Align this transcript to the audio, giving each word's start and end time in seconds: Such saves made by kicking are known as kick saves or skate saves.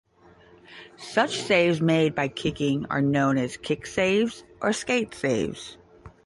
Such 0.97 1.41
saves 1.43 1.79
made 1.79 2.15
by 2.15 2.27
kicking 2.27 2.87
are 2.87 3.03
known 3.03 3.37
as 3.37 3.55
kick 3.55 3.85
saves 3.85 4.43
or 4.59 4.73
skate 4.73 5.13
saves. 5.13 5.77